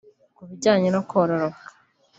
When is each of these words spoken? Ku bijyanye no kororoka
Ku 0.35 0.41
bijyanye 0.49 0.89
no 0.91 1.01
kororoka 1.09 1.63